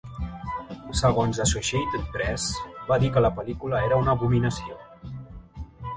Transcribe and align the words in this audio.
Segons 1.01 1.41
Associated 1.43 2.07
Press, 2.15 2.47
va 2.89 2.99
dir 3.05 3.11
que 3.17 3.23
la 3.27 3.33
pel·lícula 3.41 3.83
era 3.91 4.01
una 4.05 4.19
abominació. 4.19 4.79